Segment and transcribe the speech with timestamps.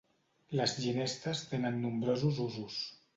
[0.59, 2.81] Les ginestes tenen nombrosos usos.